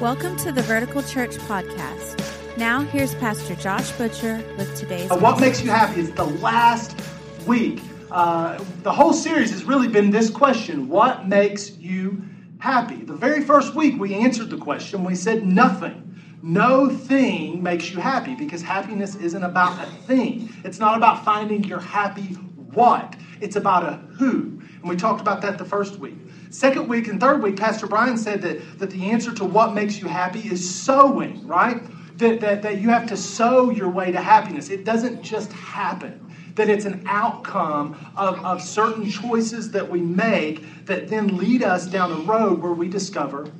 [0.00, 2.56] Welcome to the Vertical Church Podcast.
[2.56, 5.10] Now, here's Pastor Josh Butcher with today's.
[5.10, 6.98] Uh, what makes you happy is the last
[7.46, 7.82] week.
[8.10, 12.24] Uh, the whole series has really been this question What makes you
[12.60, 12.96] happy?
[12.96, 15.04] The very first week, we answered the question.
[15.04, 16.18] We said nothing.
[16.42, 20.50] No thing makes you happy because happiness isn't about a thing.
[20.64, 22.38] It's not about finding your happy
[22.72, 24.62] what, it's about a who.
[24.80, 26.16] And we talked about that the first week.
[26.50, 30.00] Second week and third week, Pastor Brian said that, that the answer to what makes
[30.00, 31.80] you happy is sowing, right?
[32.18, 34.68] That, that, that you have to sow your way to happiness.
[34.68, 40.84] It doesn't just happen that it's an outcome of, of certain choices that we make
[40.86, 43.50] that then lead us down a road where we discover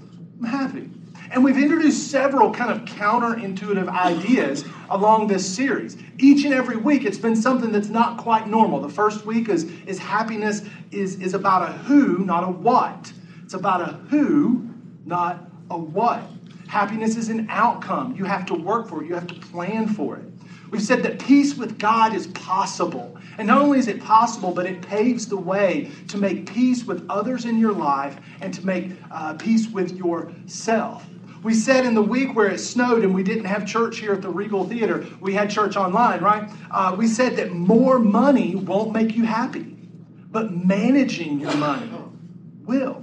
[0.41, 0.91] I'm happy.
[1.33, 5.97] And we've introduced several kind of counterintuitive ideas along this series.
[6.19, 8.81] Each and every week, it's been something that's not quite normal.
[8.81, 13.13] The first week is, is happiness is, is about a who, not a what.
[13.45, 14.69] It's about a who,
[15.05, 16.25] not a what.
[16.67, 18.17] Happiness is an outcome.
[18.17, 20.25] You have to work for it, you have to plan for it.
[20.71, 23.17] We've said that peace with God is possible.
[23.39, 27.05] And not only is it possible, but it paves the way to make peace with
[27.09, 31.07] others in your life and to make uh, peace with yourself.
[31.43, 34.23] We said in the week where it snowed and we didn't have church here at
[34.23, 36.51] the Regal Theater, we had church online, right?
[36.71, 39.77] Uh, we said that more money won't make you happy,
[40.31, 41.91] but managing your money
[42.65, 43.01] will.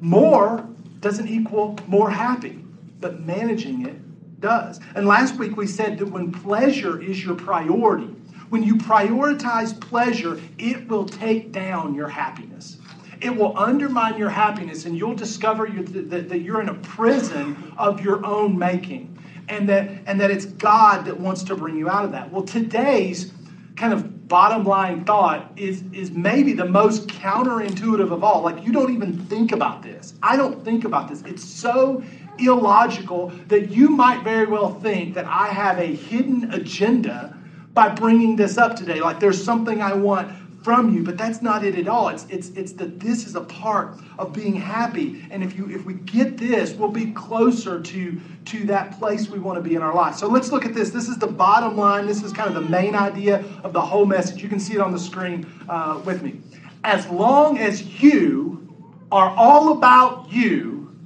[0.00, 0.68] More
[1.00, 2.64] doesn't equal more happy,
[3.00, 4.80] but managing it does.
[4.94, 8.14] And last week we said that when pleasure is your priority,
[8.48, 12.77] when you prioritize pleasure, it will take down your happiness.
[13.20, 18.24] It will undermine your happiness, and you'll discover that, you're in a prison of your
[18.24, 22.12] own making, and that, and that it's God that wants to bring you out of
[22.12, 22.30] that.
[22.30, 23.32] Well, today's
[23.76, 28.42] kind of bottom line thought is, is maybe the most counterintuitive of all.
[28.42, 30.14] Like, you don't even think about this.
[30.22, 31.22] I don't think about this.
[31.22, 32.02] It's so
[32.38, 37.36] illogical that you might very well think that I have a hidden agenda
[37.72, 39.00] by bringing this up today.
[39.00, 40.30] Like, there's something I want
[40.62, 42.08] from you, but that's not it at all.
[42.08, 45.24] It's, it's, it's that this is a part of being happy.
[45.30, 49.38] And if, you, if we get this, we'll be closer to, to that place we
[49.38, 50.16] want to be in our life.
[50.16, 50.90] So let's look at this.
[50.90, 52.06] This is the bottom line.
[52.06, 54.42] This is kind of the main idea of the whole message.
[54.42, 56.40] You can see it on the screen uh, with me.
[56.82, 58.74] As long as you
[59.12, 60.96] are all about you,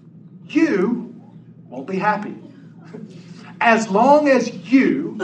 [0.47, 1.15] you
[1.69, 2.35] won't be happy.
[3.65, 5.19] As long as you,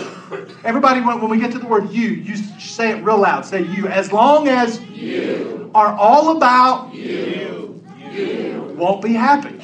[0.62, 3.44] everybody, when we get to the word you, you say it real loud.
[3.44, 3.88] Say you.
[3.88, 9.60] As long as you are all about you, you won't be happy.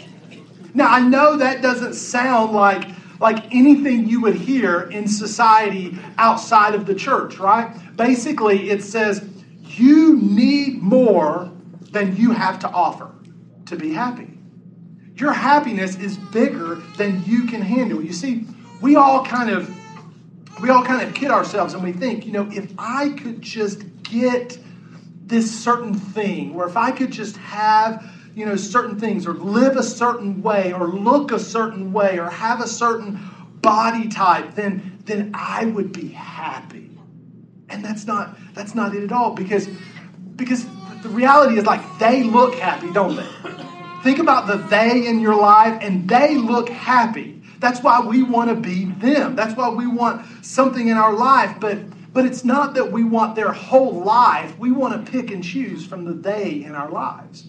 [0.75, 2.89] Now, I know that doesn't sound like
[3.21, 7.73] like anything you would hear in society outside of the church, right?
[7.97, 9.25] Basically, it says
[9.63, 11.49] you need more
[11.93, 13.09] than you have to offer
[13.67, 14.37] to be happy.
[15.15, 18.03] Your happiness is bigger than you can handle.
[18.03, 18.47] You see,
[18.85, 19.75] we all kind of
[20.61, 23.83] we all kind of kid ourselves and we think, you know, if I could just
[24.03, 24.59] get
[25.27, 29.79] this certain thing, or if I could just have, you know, certain things, or live
[29.79, 33.19] a certain way, or look a certain way, or have a certain
[33.63, 36.91] body type, then then I would be happy.
[37.71, 39.67] And that's not that's not it at all because
[40.37, 40.67] because
[41.03, 43.29] the reality is like they look happy, don't they?
[44.03, 47.41] Think about the they in your life and they look happy.
[47.65, 49.35] That's why we want to be them.
[49.35, 51.79] That's why we want something in our life, but
[52.13, 54.59] but it's not that we want their whole life.
[54.59, 57.49] We want to pick and choose from the they in our lives.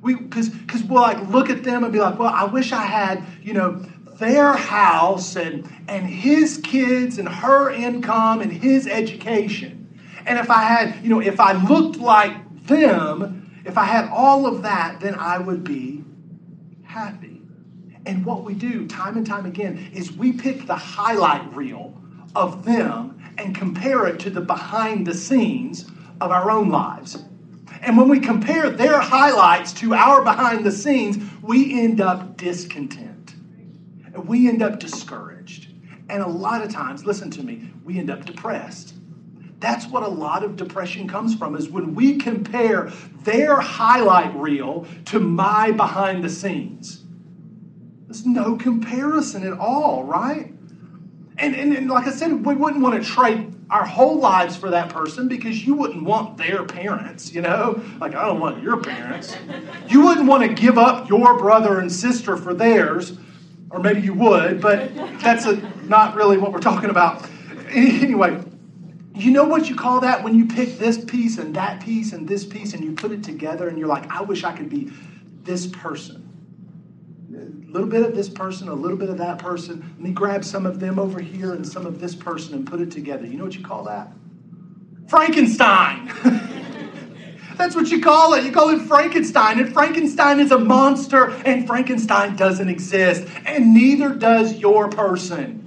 [0.00, 2.80] We because because we'll like look at them and be like, well, I wish I
[2.80, 10.00] had, you know, their house and and his kids and her income and his education.
[10.24, 14.46] And if I had, you know, if I looked like them, if I had all
[14.46, 16.04] of that, then I would be
[16.84, 17.31] happy.
[18.04, 21.94] And what we do time and time again is we pick the highlight reel
[22.34, 25.86] of them and compare it to the behind the scenes
[26.20, 27.24] of our own lives.
[27.80, 33.34] And when we compare their highlights to our behind the scenes, we end up discontent.
[34.16, 35.72] We end up discouraged.
[36.08, 38.94] And a lot of times, listen to me, we end up depressed.
[39.58, 42.90] That's what a lot of depression comes from is when we compare
[43.22, 47.01] their highlight reel to my behind the scenes.
[48.12, 50.52] There's no comparison at all, right?
[51.38, 54.68] And, and, and like I said, we wouldn't want to trade our whole lives for
[54.68, 57.82] that person because you wouldn't want their parents, you know?
[58.00, 59.34] Like, I don't want your parents.
[59.88, 63.16] You wouldn't want to give up your brother and sister for theirs,
[63.70, 67.26] or maybe you would, but that's a, not really what we're talking about.
[67.70, 68.44] Anyway,
[69.14, 72.28] you know what you call that when you pick this piece and that piece and
[72.28, 74.92] this piece and you put it together and you're like, I wish I could be
[75.44, 76.21] this person
[77.42, 79.80] a little bit of this person, a little bit of that person.
[79.96, 82.80] Let me grab some of them over here and some of this person and put
[82.80, 83.26] it together.
[83.26, 84.12] You know what you call that?
[85.08, 86.10] Frankenstein.
[87.56, 88.44] That's what you call it.
[88.44, 89.60] You call it Frankenstein.
[89.60, 93.28] And Frankenstein is a monster, and Frankenstein doesn't exist.
[93.44, 95.58] And neither does your person.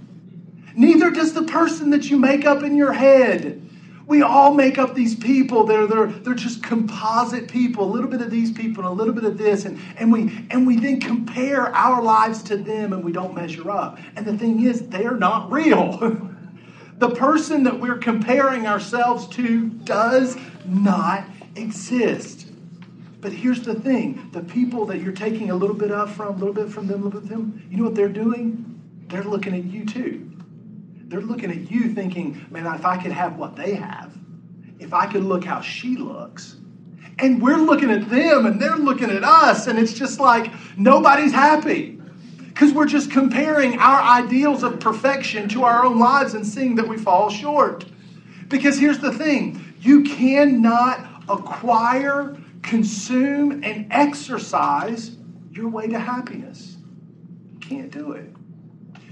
[0.75, 3.65] Neither does the person that you make up in your head.
[4.07, 5.66] We all make up these people.
[5.66, 9.13] They're, they're, they're just composite people, a little bit of these people and a little
[9.13, 9.66] bit of this.
[9.66, 13.72] And, and, we, and we then compare our lives to them and we don't measure
[13.72, 13.98] up.
[14.16, 15.98] And the thing is, they're not real.
[16.98, 21.25] the person that we're comparing ourselves to does not
[21.56, 22.48] exist.
[23.22, 26.38] But here's the thing the people that you're taking a little bit of from, a
[26.38, 28.80] little bit from them, a little bit from them, you know what they're doing?
[29.08, 30.35] They're looking at you too.
[31.07, 34.16] They're looking at you thinking, man, if I could have what they have,
[34.80, 36.57] if I could look how she looks.
[37.19, 41.31] And we're looking at them and they're looking at us, and it's just like nobody's
[41.31, 42.00] happy.
[42.48, 46.88] Because we're just comparing our ideals of perfection to our own lives and seeing that
[46.88, 47.86] we fall short.
[48.48, 55.18] Because here's the thing you cannot acquire, consume, and exercise
[55.51, 56.78] your way to happiness.
[57.54, 58.30] You can't do it.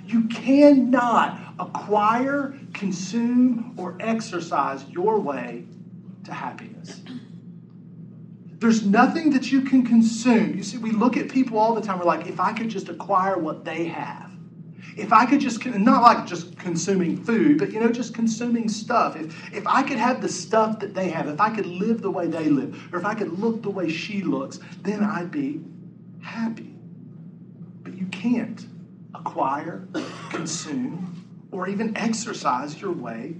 [0.06, 5.66] You cannot acquire, consume, or exercise your way
[6.26, 7.02] to happiness.
[8.60, 10.56] There's nothing that you can consume.
[10.56, 12.88] You see, we look at people all the time, we're like, if I could just
[12.88, 14.32] acquire what they have.
[14.96, 19.16] If I could just, not like just consuming food, but you know, just consuming stuff.
[19.16, 22.12] If, if I could have the stuff that they have, if I could live the
[22.12, 25.62] way they live, or if I could look the way she looks, then I'd be
[26.22, 26.76] happy.
[27.82, 28.66] But you can't
[29.16, 29.88] acquire,
[30.30, 31.23] consume,
[31.54, 33.36] or even exercise your way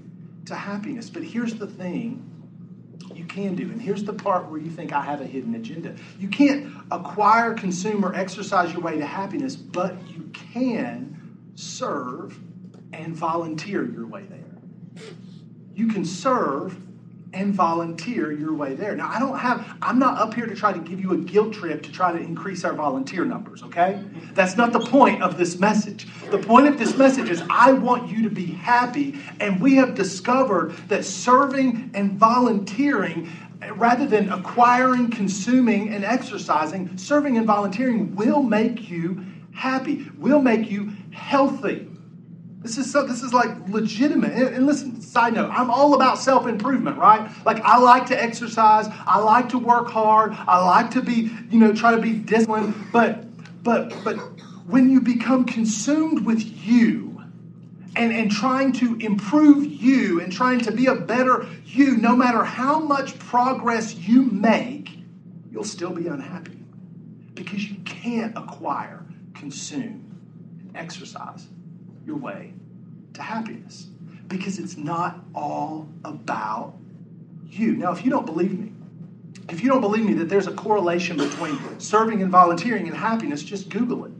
[0.46, 1.10] to happiness.
[1.10, 2.30] But here's the thing
[3.14, 3.64] you can do.
[3.64, 5.96] And here's the part where you think I have a hidden agenda.
[6.20, 12.40] You can't acquire, consume, or exercise your way to happiness, but you can serve
[12.94, 14.40] and volunteer your way there.
[15.76, 16.78] You can serve
[17.34, 18.96] and volunteer your way there.
[18.96, 21.54] Now, I don't have, I'm not up here to try to give you a guilt
[21.54, 24.04] trip to try to increase our volunteer numbers, okay?
[24.34, 26.08] That's not the point of this message.
[26.30, 29.96] The point of this message is I want you to be happy, and we have
[29.96, 33.30] discovered that serving and volunteering
[33.76, 40.70] rather than acquiring, consuming, and exercising, serving and volunteering will make you happy, will make
[40.70, 41.88] you healthy.
[42.64, 44.32] This is so, this is like legitimate.
[44.32, 47.30] And, and listen, side note, I'm all about self improvement, right?
[47.46, 51.60] Like I like to exercise, I like to work hard, I like to be, you
[51.60, 52.74] know, try to be disciplined.
[52.94, 53.26] But
[53.64, 54.16] but but
[54.66, 57.22] when you become consumed with you
[57.98, 62.46] and, and trying to improve you and trying to be a better you, no matter
[62.46, 64.90] how much progress you make,
[65.52, 66.64] you'll still be unhappy
[67.34, 70.18] because you can't acquire, consume,
[70.62, 71.48] and exercise
[72.06, 72.54] your way
[73.14, 73.88] to happiness
[74.28, 76.76] because it's not all about
[77.48, 77.76] you.
[77.76, 78.72] Now, if you don't believe me,
[79.50, 83.44] if you don't believe me that there's a correlation between serving and volunteering and happiness,
[83.44, 84.12] just Google it.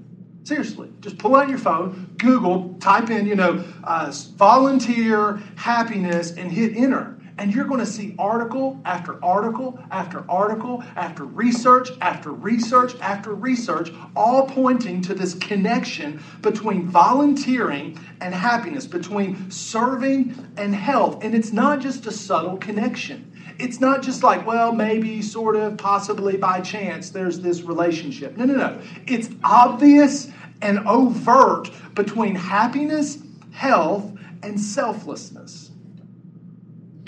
[0.44, 6.52] Seriously, just pull out your phone, Google, type in, you know, uh, volunteer happiness, and
[6.52, 7.18] hit enter.
[7.38, 13.34] And you're going to see article after article after article after research after research after
[13.34, 21.24] research, all pointing to this connection between volunteering and happiness, between serving and health.
[21.24, 23.32] And it's not just a subtle connection.
[23.60, 28.36] It's not just like, well, maybe, sort of, possibly, by chance, there's this relationship.
[28.36, 28.82] No, no, no.
[29.06, 30.30] It's obvious
[30.62, 33.20] and overt between happiness,
[33.52, 35.63] health, and selflessness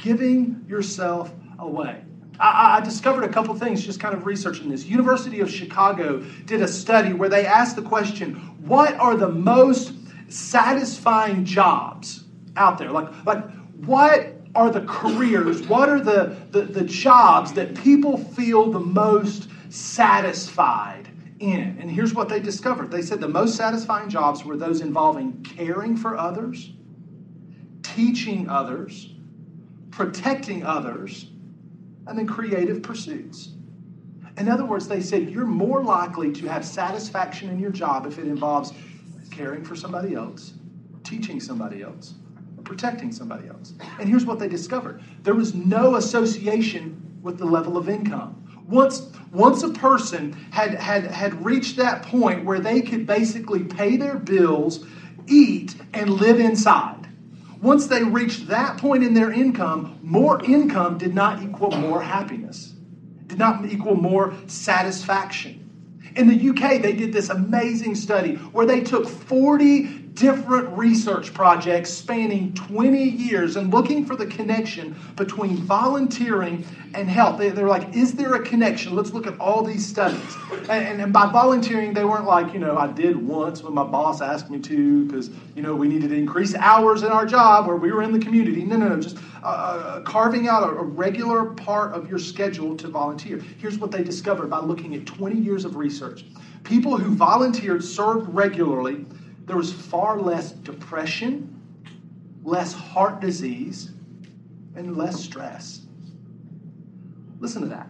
[0.05, 1.99] giving yourself away.
[2.39, 4.85] I, I, discovered a couple things just kind of researching this.
[4.85, 8.35] University of Chicago did a study where they asked the question,
[8.67, 9.93] what are the most
[10.27, 12.91] satisfying jobs out there?
[12.91, 18.71] Like, like what are the careers, what are the, the, the jobs that people feel
[18.71, 21.09] the most satisfied
[21.39, 21.79] in?
[21.81, 22.91] And here's what they discovered.
[22.91, 26.73] They said the most satisfying jobs were those involving caring for others,
[27.81, 29.14] teaching others,
[29.95, 31.27] protecting others,
[32.05, 33.51] and then creative pursuits.
[34.37, 38.19] In other words, they said you're more likely to have satisfaction in your job if
[38.19, 38.73] it involves
[39.31, 40.53] caring for somebody else,
[41.05, 42.15] teaching somebody else,
[42.57, 43.73] or protecting somebody else.
[43.97, 48.41] And here's what they discovered there was no association with the level of income.
[48.67, 53.95] Once, once a person had, had, had reached that point where they could basically pay
[53.95, 54.85] their bills,
[55.27, 57.04] eat, and live inside,
[57.65, 62.73] once they reached that point in their income, more income did not equal more happiness,
[63.25, 65.61] did not equal more satisfaction.
[66.15, 71.91] In the UK, they did this amazing study where they took 40 different research projects
[71.91, 77.37] spanning 20 years and looking for the connection between volunteering and health.
[77.37, 78.95] They, are like, is there a connection?
[78.95, 80.35] Let's look at all these studies.
[80.69, 83.83] And, and, and, by volunteering, they weren't like, you know, I did once when my
[83.83, 87.67] boss asked me to because, you know, we needed to increase hours in our job
[87.67, 88.63] or we were in the community.
[88.63, 92.77] No, no, no, just uh, uh carving out a, a regular part of your schedule
[92.77, 93.37] to volunteer.
[93.37, 96.23] Here's what they discovered by looking at 20 years of research.
[96.63, 99.05] People who volunteered, served regularly,
[99.45, 101.61] there was far less depression,
[102.43, 103.91] less heart disease,
[104.75, 105.81] and less stress.
[107.39, 107.87] Listen to that.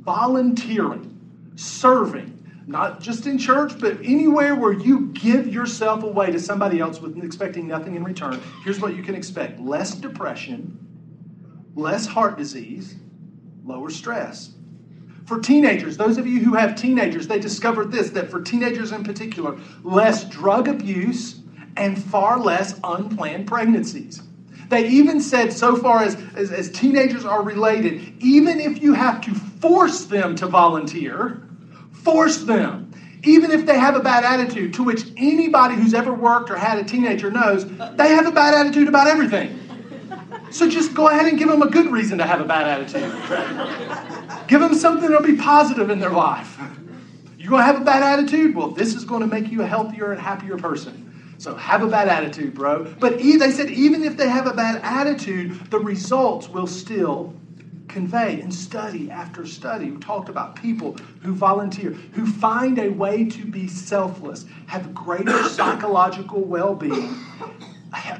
[0.00, 1.18] Volunteering,
[1.56, 2.36] serving,
[2.66, 7.16] not just in church, but anywhere where you give yourself away to somebody else with
[7.22, 8.40] expecting nothing in return.
[8.62, 10.78] Here's what you can expect less depression,
[11.74, 12.96] less heart disease,
[13.64, 14.54] lower stress.
[15.30, 19.04] For teenagers, those of you who have teenagers, they discovered this that for teenagers in
[19.04, 21.38] particular, less drug abuse
[21.76, 24.22] and far less unplanned pregnancies.
[24.70, 29.20] They even said, so far as, as, as, teenagers are related, even if you have
[29.20, 31.40] to force them to volunteer,
[31.92, 32.92] force them.
[33.22, 36.76] Even if they have a bad attitude, to which anybody who's ever worked or had
[36.76, 39.56] a teenager knows, they have a bad attitude about everything.
[40.50, 44.48] So just go ahead and give them a good reason to have a bad attitude.
[44.48, 46.58] Give them something that'll be positive in their life.
[47.38, 48.54] You're going to have a bad attitude?
[48.54, 51.34] Well, this is going to make you a healthier and happier person.
[51.38, 52.84] So have a bad attitude, bro.
[52.98, 57.34] But they said even if they have a bad attitude, the results will still
[57.88, 58.40] convey.
[58.40, 63.44] And study after study, we talked about people who volunteer, who find a way to
[63.46, 67.14] be selfless, have greater psychological well being,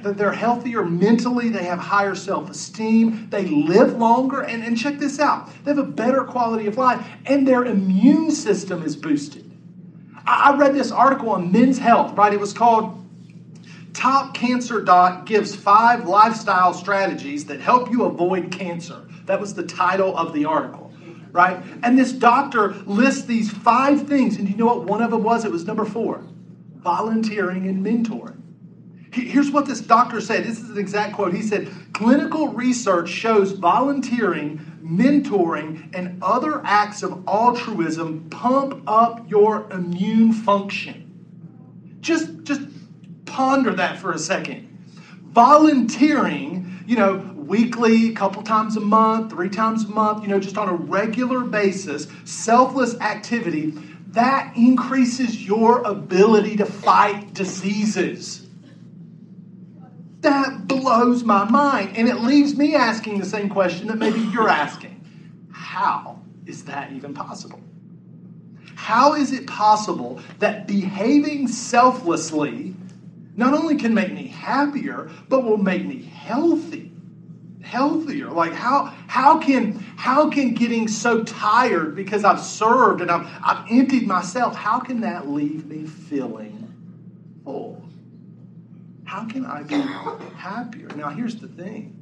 [0.03, 5.19] they're healthier mentally, they have higher self esteem, they live longer, and, and check this
[5.19, 9.51] out they have a better quality of life, and their immune system is boosted.
[10.27, 12.33] I, I read this article on men's health, right?
[12.33, 12.97] It was called
[13.93, 19.07] Top Cancer Doc Gives Five Lifestyle Strategies That Help You Avoid Cancer.
[19.27, 20.93] That was the title of the article,
[21.31, 21.63] right?
[21.83, 25.45] And this doctor lists these five things, and you know what one of them was?
[25.45, 26.25] It was number four
[26.77, 28.40] volunteering and mentoring.
[29.13, 30.45] Here's what this doctor said.
[30.45, 31.35] This is an exact quote.
[31.35, 39.69] He said, Clinical research shows volunteering, mentoring, and other acts of altruism pump up your
[39.73, 41.99] immune function.
[42.01, 42.63] Just, just
[43.25, 44.69] ponder that for a second.
[45.23, 50.39] Volunteering, you know, weekly, a couple times a month, three times a month, you know,
[50.39, 53.73] just on a regular basis, selfless activity,
[54.09, 58.47] that increases your ability to fight diseases.
[60.21, 61.97] That blows my mind.
[61.97, 65.01] And it leaves me asking the same question that maybe you're asking
[65.53, 67.61] How is that even possible?
[68.75, 72.75] How is it possible that behaving selflessly
[73.37, 76.91] not only can make me happier, but will make me healthy?
[77.63, 78.31] Healthier.
[78.31, 83.67] Like how how can how can getting so tired because I've served and I've, I've
[83.71, 86.60] emptied myself, how can that leave me feeling?
[89.11, 89.75] How can I be
[90.37, 90.87] happier?
[90.95, 91.97] Now, here's the thing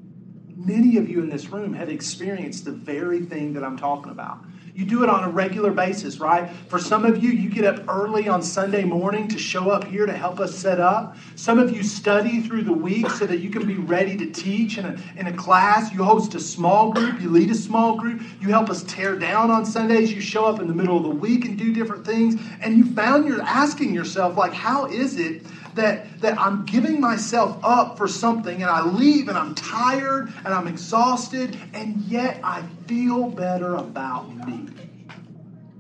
[0.54, 4.44] many of you in this room have experienced the very thing that I'm talking about.
[4.74, 6.50] You do it on a regular basis, right?
[6.68, 10.04] For some of you, you get up early on Sunday morning to show up here
[10.04, 11.16] to help us set up.
[11.34, 14.76] Some of you study through the week so that you can be ready to teach
[14.76, 15.90] in a, in a class.
[15.92, 19.50] You host a small group, you lead a small group, you help us tear down
[19.50, 22.40] on Sundays, you show up in the middle of the week and do different things.
[22.60, 25.42] And you found you're asking yourself, like, how is it
[25.74, 30.48] that, that I'm giving myself up for something and I leave and I'm tired and
[30.48, 34.68] I'm exhausted, and yet I feel better about me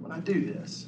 [0.00, 0.86] when I do this.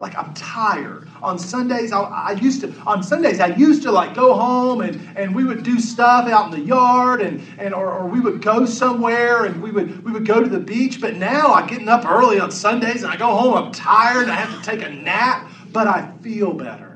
[0.00, 1.08] Like I'm tired.
[1.22, 5.00] On Sundays, I, I, used to, on Sundays, I used to like go home and,
[5.16, 8.42] and we would do stuff out in the yard and, and or, or we would
[8.42, 11.00] go somewhere and we would we would go to the beach.
[11.00, 14.34] But now I'm getting up early on Sundays and I go home, I'm tired, I
[14.34, 16.93] have to take a nap, but I feel better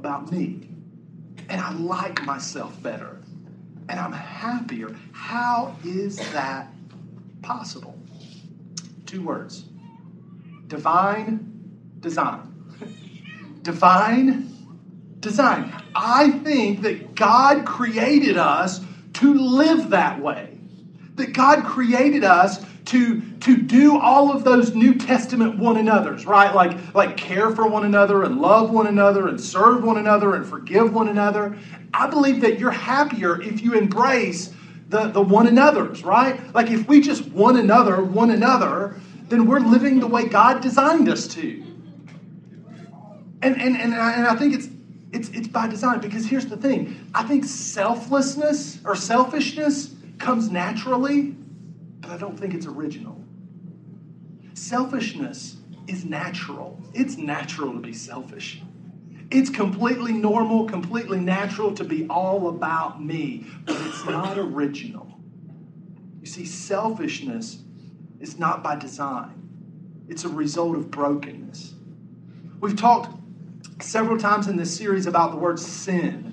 [0.00, 0.66] about me.
[1.50, 3.20] And I like myself better.
[3.90, 4.96] And I'm happier.
[5.12, 6.68] How is that
[7.42, 7.98] possible?
[9.04, 9.64] Two words
[10.68, 11.68] divine
[12.00, 12.40] design.
[13.62, 14.48] divine
[15.18, 15.70] design.
[15.94, 18.80] I think that God created us
[19.14, 20.49] to live that way.
[21.16, 26.54] That God created us to, to do all of those New Testament one another's, right?
[26.54, 30.46] Like, like care for one another and love one another and serve one another and
[30.46, 31.56] forgive one another.
[31.94, 34.52] I believe that you're happier if you embrace
[34.88, 36.52] the, the one another's, right?
[36.52, 38.96] Like if we just one another, one another,
[39.28, 41.64] then we're living the way God designed us to.
[43.42, 44.68] And, and, and, I, and I think it's,
[45.12, 51.34] it's, it's by design because here's the thing I think selflessness or selfishness comes naturally,
[52.00, 53.24] but I don't think it's original.
[54.54, 58.62] Selfishness is natural, it's natural to be selfish.
[59.30, 65.06] It's completely normal, completely natural to be all about me, but it's not original.
[66.20, 67.58] You see, selfishness
[68.18, 69.48] is not by design,
[70.08, 71.74] it's a result of brokenness.
[72.60, 73.16] We've talked
[73.80, 76.29] several times in this series about the word sin.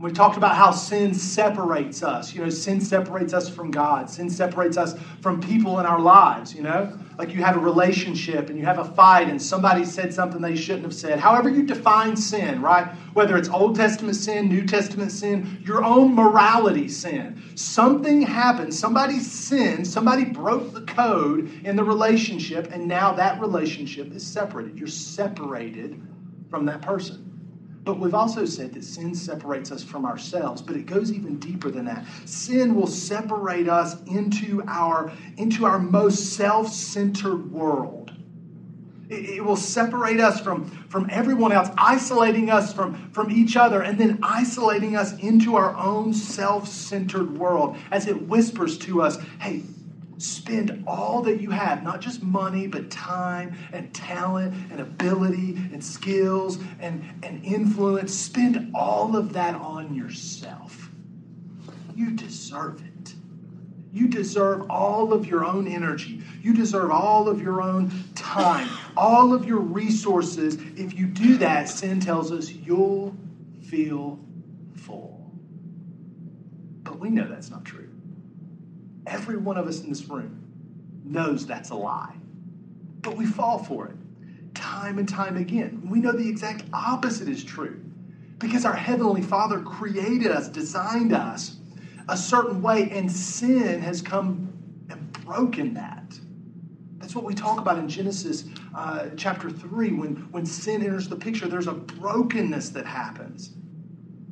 [0.00, 2.34] We talked about how sin separates us.
[2.34, 4.08] You know, sin separates us from God.
[4.08, 6.98] Sin separates us from people in our lives, you know?
[7.18, 10.56] Like you have a relationship and you have a fight and somebody said something they
[10.56, 11.20] shouldn't have said.
[11.20, 12.86] However, you define sin, right?
[13.12, 17.42] Whether it's Old Testament sin, New Testament sin, your own morality sin.
[17.54, 18.72] Something happened.
[18.72, 19.86] Somebody sinned.
[19.86, 24.78] Somebody broke the code in the relationship, and now that relationship is separated.
[24.78, 26.00] You're separated
[26.48, 27.29] from that person.
[27.82, 31.70] But we've also said that sin separates us from ourselves, but it goes even deeper
[31.70, 32.04] than that.
[32.26, 38.12] Sin will separate us into our, into our most self centered world.
[39.08, 43.82] It, it will separate us from, from everyone else, isolating us from, from each other,
[43.82, 49.18] and then isolating us into our own self centered world as it whispers to us
[49.40, 49.62] hey,
[50.22, 55.82] spend all that you have, not just money, but time and talent and ability and
[55.82, 58.14] skills and, and influence.
[58.14, 60.90] Spend all of that on yourself.
[61.94, 63.14] You deserve it.
[63.92, 66.22] You deserve all of your own energy.
[66.42, 70.56] You deserve all of your own time, all of your resources.
[70.76, 73.16] If you do that, sin tells us you'll
[73.62, 74.20] feel
[74.76, 75.32] full.
[76.84, 77.89] But we know that's not true.
[79.10, 80.40] Every one of us in this room
[81.04, 82.14] knows that's a lie.
[83.02, 83.96] But we fall for it
[84.54, 85.86] time and time again.
[85.88, 87.80] We know the exact opposite is true
[88.38, 91.56] because our Heavenly Father created us, designed us
[92.08, 94.52] a certain way, and sin has come
[94.90, 96.18] and broken that.
[96.98, 98.44] That's what we talk about in Genesis
[98.74, 99.92] uh, chapter 3.
[99.92, 103.50] When, when sin enters the picture, there's a brokenness that happens.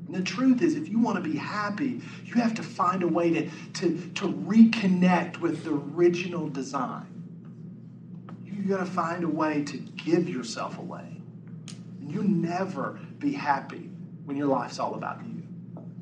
[0.09, 3.09] And the truth is, if you want to be happy, you have to find a
[3.09, 7.07] way to, to, to reconnect with the original design.
[8.43, 11.21] You got to find a way to give yourself away.
[12.01, 13.91] And you'll never be happy
[14.25, 15.43] when your life's all about you.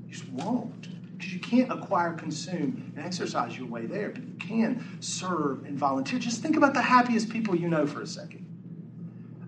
[0.07, 0.83] You just won't.
[1.19, 5.77] Because you can't acquire, consume, and exercise your way there, but you can serve and
[5.77, 6.21] volunteer.
[6.21, 8.45] Just think about the happiest people you know for a second.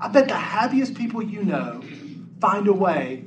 [0.01, 1.83] I bet the happiest people you know
[2.41, 3.25] find a way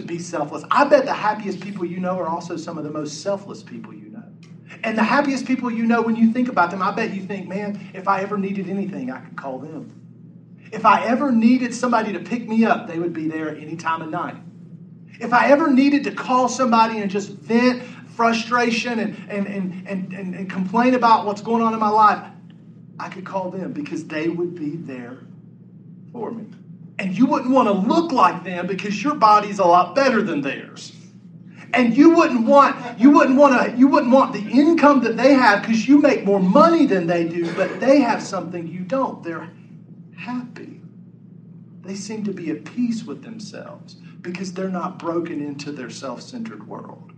[0.00, 0.64] to be selfless.
[0.70, 3.92] I bet the happiest people you know are also some of the most selfless people
[3.92, 4.22] you know.
[4.84, 7.48] And the happiest people you know, when you think about them, I bet you think,
[7.48, 9.94] man, if I ever needed anything, I could call them.
[10.72, 14.02] If I ever needed somebody to pick me up, they would be there any time
[14.02, 14.36] of night.
[15.20, 20.12] If I ever needed to call somebody and just vent frustration and, and, and, and,
[20.12, 22.24] and, and complain about what's going on in my life,
[23.00, 25.18] I could call them because they would be there
[26.12, 26.57] for me
[26.98, 30.40] and you wouldn't want to look like them because your body's a lot better than
[30.40, 30.92] theirs.
[31.72, 35.34] And you wouldn't want you wouldn't want to you wouldn't want the income that they
[35.34, 39.22] have because you make more money than they do but they have something you don't.
[39.22, 39.50] They're
[40.16, 40.80] happy.
[41.82, 46.66] They seem to be at peace with themselves because they're not broken into their self-centered
[46.66, 47.12] world.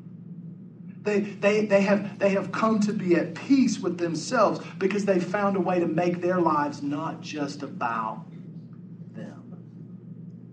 [1.02, 5.18] They, they, they, have, they have come to be at peace with themselves because they
[5.18, 8.26] found a way to make their lives not just about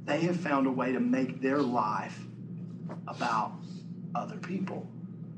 [0.07, 2.17] they have found a way to make their life
[3.07, 3.51] about
[4.15, 4.87] other people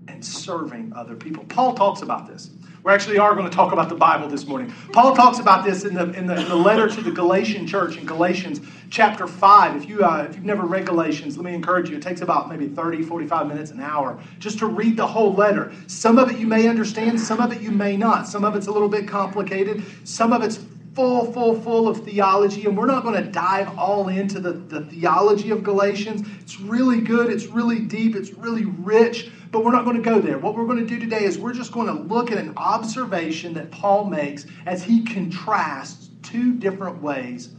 [0.08, 1.44] and serving other people.
[1.46, 2.52] Paul talks about this.
[2.84, 4.74] We actually are going to talk about the Bible this morning.
[4.94, 8.06] Paul talks about this in the, in the, the letter to the Galatian church in
[8.06, 9.76] Galatians chapter 5.
[9.76, 11.98] If, you, uh, if you've never read Galatians, let me encourage you.
[11.98, 15.74] It takes about maybe 30, 45 minutes, an hour just to read the whole letter.
[15.88, 18.28] Some of it you may understand, some of it you may not.
[18.28, 20.60] Some of it's a little bit complicated, some of it's
[21.00, 24.82] full, full, full of theology, and we're not going to dive all into the, the
[24.82, 26.28] theology of Galatians.
[26.42, 30.20] It's really good, it's really deep, it's really rich, but we're not going to go
[30.20, 30.38] there.
[30.38, 33.54] What we're going to do today is we're just going to look at an observation
[33.54, 37.52] that Paul makes as he contrasts two different ways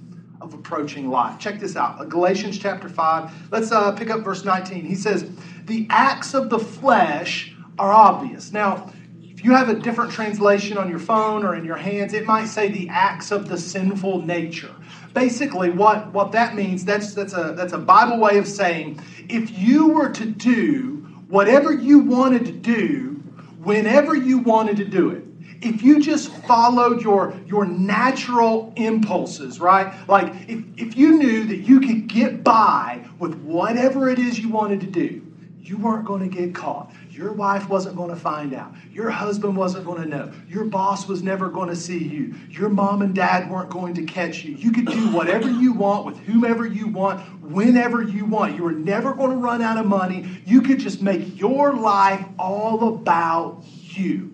[0.43, 1.39] of approaching life.
[1.39, 3.51] Check this out Galatians chapter 5.
[3.51, 4.85] Let's uh, pick up verse 19.
[4.85, 5.27] He says,
[5.65, 8.53] The acts of the flesh are obvious.
[8.53, 8.93] Now,
[9.41, 12.45] if you have a different translation on your phone or in your hands, it might
[12.45, 14.75] say the acts of the sinful nature.
[15.15, 19.01] Basically, what, what that means, that's, that's, a, that's a Bible way of saying
[19.31, 23.23] if you were to do whatever you wanted to do
[23.63, 25.25] whenever you wanted to do it,
[25.63, 30.07] if you just followed your, your natural impulses, right?
[30.07, 34.51] Like if, if you knew that you could get by with whatever it is you
[34.51, 35.27] wanted to do,
[35.63, 36.93] you weren't going to get caught.
[37.21, 38.73] Your wife wasn't going to find out.
[38.91, 40.33] Your husband wasn't going to know.
[40.49, 42.35] Your boss was never going to see you.
[42.49, 44.55] Your mom and dad weren't going to catch you.
[44.55, 48.57] You could do whatever you want with whomever you want, whenever you want.
[48.57, 50.43] You were never going to run out of money.
[50.47, 54.33] You could just make your life all about you.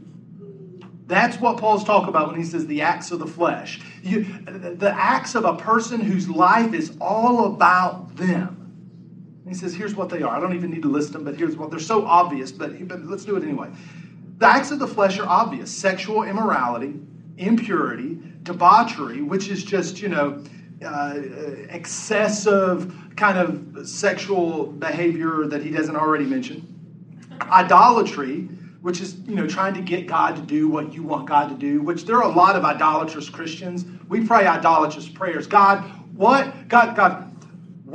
[1.08, 3.80] That's what Paul's talking about when he says the acts of the flesh.
[4.04, 8.55] You, the acts of a person whose life is all about them.
[9.48, 10.36] He says, here's what they are.
[10.36, 13.04] I don't even need to list them, but here's what they're so obvious, but, but
[13.04, 13.70] let's do it anyway.
[14.38, 16.94] The acts of the flesh are obvious sexual immorality,
[17.38, 20.42] impurity, debauchery, which is just, you know,
[20.84, 21.14] uh,
[21.70, 26.66] excessive kind of sexual behavior that he doesn't already mention,
[27.42, 28.48] idolatry,
[28.82, 31.54] which is you know trying to get God to do what you want God to
[31.54, 31.80] do.
[31.82, 33.84] Which there are a lot of idolatrous Christians.
[34.08, 35.46] We pray idolatrous prayers.
[35.46, 35.82] God,
[36.14, 37.25] what God God.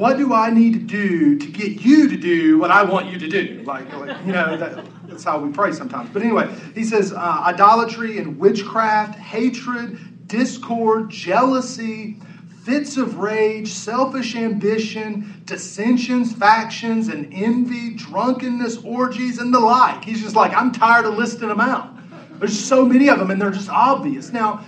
[0.01, 3.19] What do I need to do to get you to do what I want you
[3.19, 3.61] to do?
[3.67, 6.09] Like, like you know, that, that's how we pray sometimes.
[6.11, 12.19] But anyway, he says uh, idolatry and witchcraft, hatred, discord, jealousy,
[12.63, 20.03] fits of rage, selfish ambition, dissensions, factions, and envy, drunkenness, orgies, and the like.
[20.03, 21.95] He's just like, I'm tired of listing them out.
[22.39, 24.31] There's so many of them, and they're just obvious.
[24.33, 24.65] Now,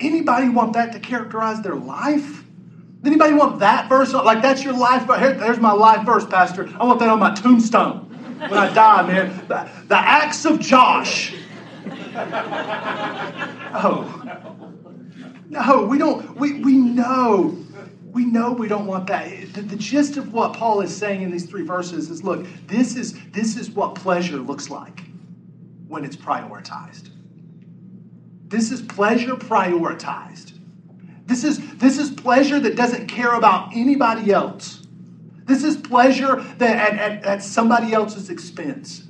[0.00, 2.44] anybody want that to characterize their life?
[3.04, 4.12] Anybody want that verse?
[4.12, 5.06] Like, that's your life?
[5.18, 6.68] Here, there's my life verse, Pastor.
[6.78, 8.00] I want that on my tombstone
[8.40, 9.46] when I die, man.
[9.48, 11.34] The, the acts of Josh.
[13.74, 14.16] oh.
[15.48, 16.36] No, we don't.
[16.36, 17.56] We, we know.
[18.12, 19.52] We know we don't want that.
[19.52, 22.96] The, the gist of what Paul is saying in these three verses is look, this
[22.96, 25.04] is, this is what pleasure looks like
[25.86, 27.10] when it's prioritized.
[28.48, 30.59] This is pleasure prioritized.
[31.30, 34.84] This is, this is pleasure that doesn't care about anybody else.
[35.44, 39.04] This is pleasure that at, at, at somebody else's expense.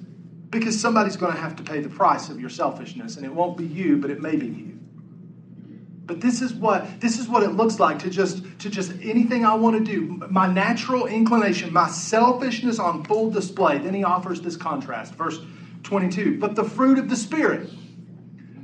[0.51, 3.57] Because somebody's going to have to pay the price of your selfishness, and it won't
[3.57, 4.79] be you, but it may be you.
[6.05, 9.47] But this is what this is what it looks like to just to just anything
[9.47, 10.23] I want to do.
[10.29, 13.79] My natural inclination, my selfishness on full display.
[13.79, 15.39] Then he offers this contrast, verse
[15.85, 16.39] 22.
[16.39, 17.71] But the fruit of the spirit.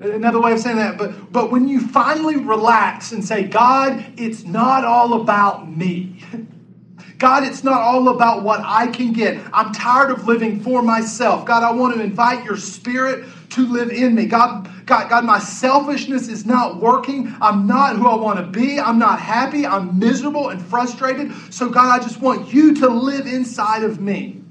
[0.01, 4.45] Another way of saying that, but but when you finally relax and say, God, it's
[4.45, 6.23] not all about me.
[7.19, 9.41] God, it's not all about what I can get.
[9.53, 11.47] I'm tired of living for myself.
[11.47, 14.27] God, I want to invite your spirit to live in me.
[14.27, 17.35] God, God, God, my selfishness is not working.
[17.41, 18.79] I'm not who I want to be.
[18.79, 19.67] I'm not happy.
[19.67, 21.33] I'm miserable and frustrated.
[21.51, 24.43] So, God, I just want you to live inside of me.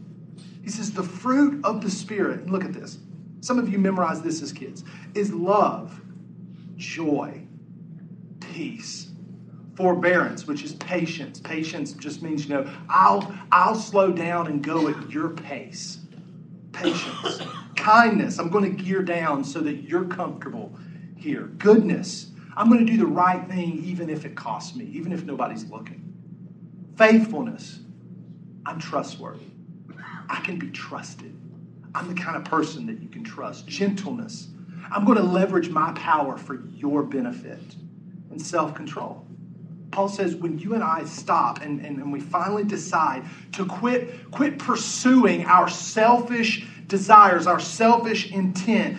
[0.63, 2.97] He says, the fruit of the Spirit, And look at this.
[3.41, 4.83] Some of you memorized this as kids,
[5.15, 5.99] is love,
[6.75, 7.41] joy,
[8.39, 9.07] peace,
[9.75, 11.39] forbearance, which is patience.
[11.39, 15.99] Patience just means, you know, I'll, I'll slow down and go at your pace.
[16.71, 17.41] Patience.
[17.75, 20.77] Kindness, I'm going to gear down so that you're comfortable
[21.15, 21.43] here.
[21.57, 25.23] Goodness, I'm going to do the right thing even if it costs me, even if
[25.23, 26.01] nobody's looking.
[26.97, 27.79] Faithfulness,
[28.65, 29.45] I'm trustworthy.
[30.29, 31.35] I can be trusted.
[31.93, 33.67] I'm the kind of person that you can trust.
[33.67, 34.47] Gentleness,
[34.91, 37.61] I'm going to leverage my power for your benefit.
[38.31, 39.25] And self control.
[39.91, 44.29] Paul says when you and I stop and, and, and we finally decide to quit,
[44.31, 48.97] quit pursuing our selfish desires, our selfish intent,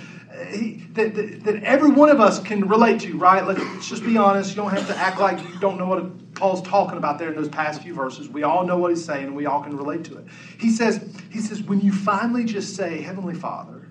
[0.50, 3.46] he, that, that, that, every one of us can relate to, right?
[3.46, 4.50] Let's, let's, just be honest.
[4.50, 7.34] You don't have to act like you don't know what Paul's talking about there in
[7.34, 8.28] those past few verses.
[8.28, 10.26] We all know what he's saying, and we all can relate to it.
[10.58, 13.85] He says, he says, when you finally just say, Heavenly Father,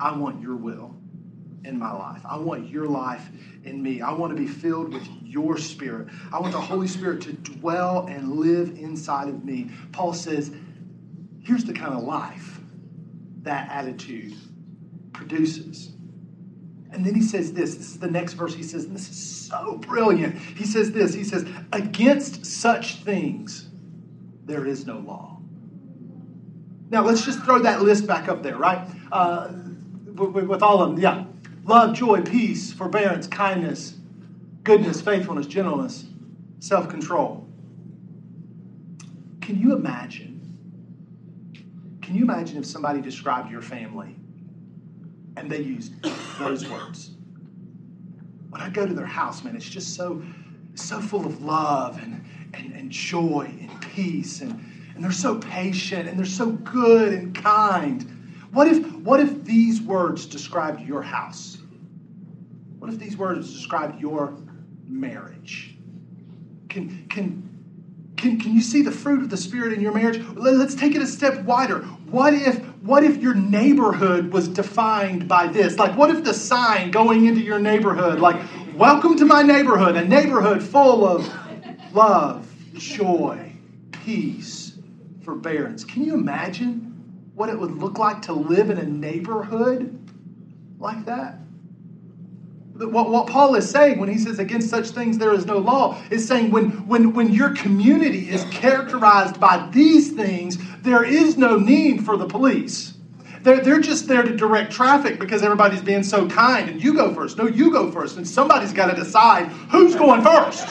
[0.00, 0.96] I want your will
[1.64, 2.22] in my life.
[2.24, 3.28] I want your life
[3.64, 4.00] in me.
[4.00, 6.08] I want to be filled with your spirit.
[6.32, 9.70] I want the Holy Spirit to dwell and live inside of me.
[9.92, 10.50] Paul says,
[11.42, 12.60] here's the kind of life
[13.42, 14.34] that attitude
[15.12, 15.92] produces.
[16.92, 17.76] And then he says this.
[17.76, 18.54] This is the next verse.
[18.54, 20.36] He says, this is so brilliant.
[20.36, 21.14] He says this.
[21.14, 23.68] He says, against such things,
[24.44, 25.38] there is no law.
[26.88, 28.84] Now, let's just throw that list back up there, right?
[29.12, 29.52] Uh,
[30.26, 31.00] with, all of them.
[31.00, 31.24] Yeah
[31.64, 33.94] love, joy, peace, forbearance, kindness,
[34.64, 36.04] goodness, faithfulness, gentleness,
[36.58, 37.46] self control.
[39.40, 40.36] Can you imagine?
[42.02, 44.16] Can you imagine if somebody described your family
[45.36, 45.92] and they used
[46.38, 47.12] those words?
[48.48, 50.22] When I go to their house, man, it's just so,
[50.74, 54.50] so full of love and, and, and joy and peace, and,
[54.94, 58.19] and they're so patient and they're so good and kind.
[58.52, 61.58] What if, what if these words described your house?
[62.78, 64.36] What if these words described your
[64.88, 65.76] marriage?
[66.68, 67.48] Can, can,
[68.16, 70.24] can, can you see the fruit of the Spirit in your marriage?
[70.34, 71.80] Let's take it a step wider.
[72.10, 75.78] What if, what if your neighborhood was defined by this?
[75.78, 78.40] Like, what if the sign going into your neighborhood, like,
[78.74, 81.32] welcome to my neighborhood, a neighborhood full of
[81.92, 83.52] love, joy,
[83.92, 84.72] peace,
[85.22, 85.84] forbearance.
[85.84, 86.89] Can you imagine
[87.40, 89.98] what it would look like to live in a neighborhood
[90.78, 91.38] like that?
[92.74, 95.98] What, what Paul is saying when he says, against such things there is no law,
[96.10, 101.56] is saying when, when, when your community is characterized by these things, there is no
[101.56, 102.92] need for the police.
[103.40, 107.14] They're, they're just there to direct traffic because everybody's being so kind and you go
[107.14, 107.38] first.
[107.38, 108.18] No, you go first.
[108.18, 110.66] And somebody's got to decide who's going first.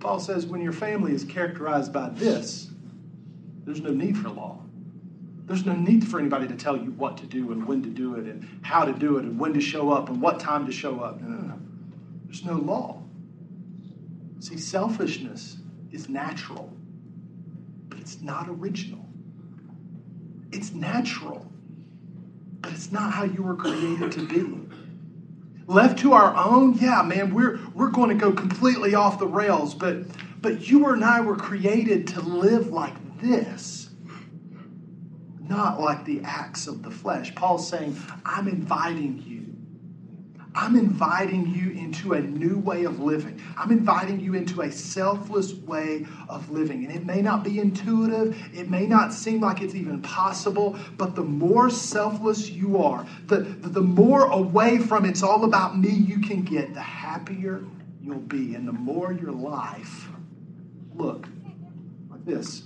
[0.00, 2.71] Paul says when your family is characterized by this,
[3.64, 4.62] there's no need for law.
[5.46, 8.14] There's no need for anybody to tell you what to do and when to do
[8.14, 10.72] it and how to do it and when to show up and what time to
[10.72, 11.20] show up.
[11.20, 11.58] No, no, no.
[12.24, 13.02] There's no law.
[14.40, 15.58] See, selfishness
[15.90, 16.72] is natural,
[17.88, 19.04] but it's not original.
[20.52, 21.46] It's natural,
[22.60, 24.58] but it's not how you were created to be.
[25.66, 29.74] Left to our own, yeah, man, we're, we're going to go completely off the rails,
[29.74, 30.04] but,
[30.40, 33.90] but you and I were created to live like this,
[35.40, 37.34] not like the acts of the flesh.
[37.34, 39.42] Paul's saying, I'm inviting you
[40.54, 43.40] I'm inviting you into a new way of living.
[43.56, 46.84] I'm inviting you into a selfless way of living.
[46.84, 51.14] And it may not be intuitive, it may not seem like it's even possible, but
[51.14, 56.20] the more selfless you are, the, the more away from it's all about me you
[56.20, 57.64] can get, the happier
[58.02, 58.54] you'll be.
[58.54, 60.08] And the more your life,
[60.94, 61.26] look,
[62.10, 62.64] like this.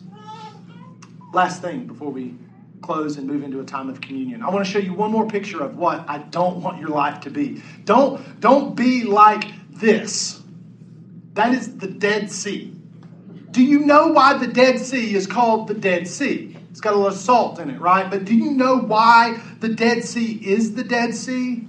[1.36, 2.34] Last thing before we
[2.80, 4.42] close and move into a time of communion.
[4.42, 7.20] I want to show you one more picture of what I don't want your life
[7.20, 7.62] to be.
[7.84, 10.40] Don't, don't be like this.
[11.34, 12.74] That is the Dead Sea.
[13.50, 16.56] Do you know why the Dead Sea is called the Dead Sea?
[16.70, 18.10] It's got a little salt in it, right?
[18.10, 21.68] But do you know why the Dead Sea is the Dead Sea?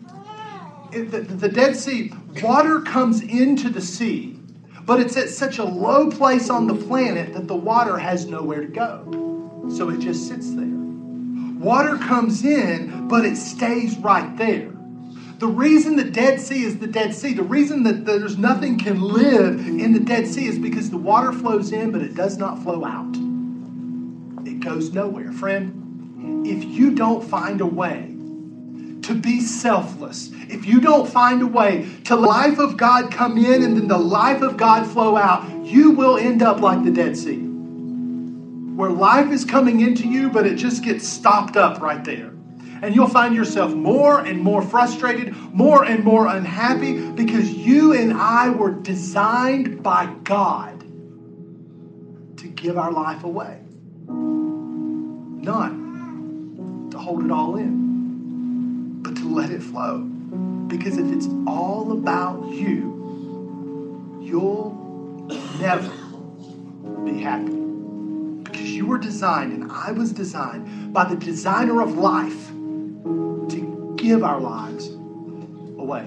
[0.92, 4.40] the, the Dead Sea, water comes into the sea,
[4.86, 8.62] but it's at such a low place on the planet that the water has nowhere
[8.62, 9.37] to go.
[9.70, 10.66] So it just sits there.
[11.60, 14.72] Water comes in, but it stays right there.
[15.40, 19.02] The reason the Dead Sea is the Dead Sea, the reason that there's nothing can
[19.02, 22.64] live in the Dead Sea is because the water flows in, but it does not
[22.64, 23.16] flow out.
[24.48, 25.32] It goes nowhere.
[25.32, 28.16] Friend, if you don't find a way
[29.04, 33.38] to be selfless, if you don't find a way to the life of God come
[33.38, 36.92] in and then the life of God flow out, you will end up like the
[36.92, 37.47] Dead Sea
[38.78, 42.32] where life is coming into you, but it just gets stopped up right there.
[42.84, 48.14] And you'll find yourself more and more frustrated, more and more unhappy because you and
[48.14, 50.82] I were designed by God
[52.38, 53.62] to give our life away.
[55.42, 55.72] Not
[56.92, 60.02] to hold it all in, but to let it flow.
[60.68, 65.26] Because if it's all about you, you'll
[65.60, 65.92] never
[67.04, 67.67] be happy
[68.78, 74.40] you were designed and I was designed by the designer of life to give our
[74.40, 74.90] lives
[75.80, 76.06] away.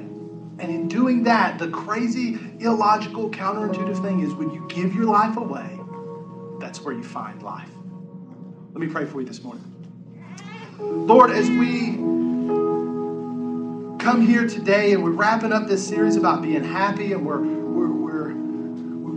[0.60, 5.36] And in doing that, the crazy, illogical, counterintuitive thing is when you give your life
[5.36, 5.78] away,
[6.60, 7.70] that's where you find life.
[8.72, 9.64] Let me pray for you this morning.
[10.78, 11.96] Lord, as we
[13.98, 17.59] come here today and we're wrapping up this series about being happy and we're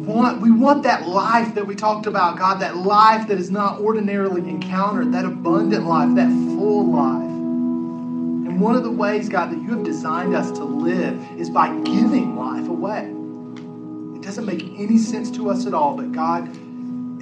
[0.05, 3.79] want, we want that life that we talked about, God, that life that is not
[3.79, 7.23] ordinarily encountered, that abundant life, that full life.
[7.23, 11.69] And one of the ways, God, that you have designed us to live is by
[11.81, 13.09] giving life away.
[14.15, 16.47] It doesn't make any sense to us at all, but God,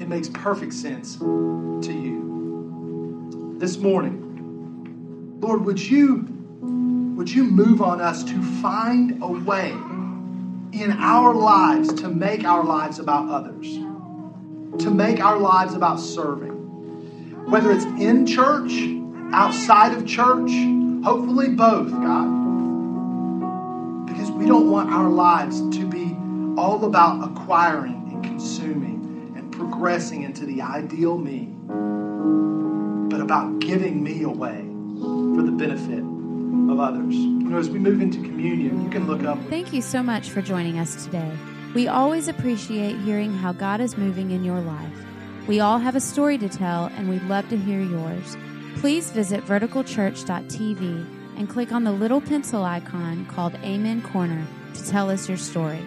[0.01, 3.55] it makes perfect sense to you.
[3.59, 6.27] This morning, Lord, would you
[7.15, 9.71] would you move on us to find a way
[10.73, 13.67] in our lives to make our lives about others,
[14.81, 16.51] to make our lives about serving.
[17.49, 18.71] Whether it's in church,
[19.33, 20.51] outside of church,
[21.03, 22.39] hopefully both, God.
[24.05, 26.15] Because we don't want our lives to be
[26.59, 31.53] all about acquiring and consuming and progressing into the ideal me,
[33.09, 34.65] but about giving me away
[35.35, 36.10] for the benefit
[36.71, 37.15] of others.
[37.15, 39.37] You know, as we move into communion, you can look up.
[39.49, 41.31] Thank you so much for joining us today.
[41.73, 45.05] We always appreciate hearing how God is moving in your life.
[45.47, 48.37] We all have a story to tell, and we'd love to hear yours.
[48.77, 55.09] Please visit verticalchurch.tv and click on the little pencil icon called Amen Corner to tell
[55.09, 55.81] us your story.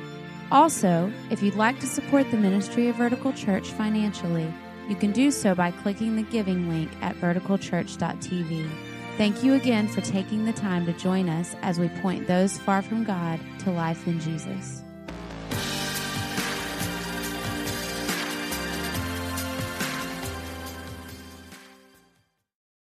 [0.51, 4.53] Also, if you'd like to support the ministry of Vertical Church financially,
[4.89, 8.94] you can do so by clicking the giving link at verticalchurch.tv.
[9.17, 12.83] Thank you again for taking the time to join us as we point those far
[12.83, 14.84] from God to life in Jesus.